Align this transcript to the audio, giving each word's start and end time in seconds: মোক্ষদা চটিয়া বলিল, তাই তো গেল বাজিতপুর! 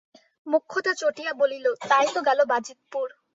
মোক্ষদা 0.47 0.93
চটিয়া 1.01 1.31
বলিল, 1.41 1.65
তাই 1.89 2.07
তো 2.13 2.19
গেল 2.27 2.39
বাজিতপুর! 2.51 3.07